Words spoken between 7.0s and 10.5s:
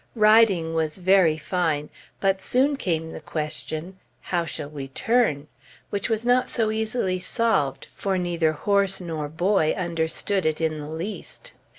solved, for neither horse nor boy understood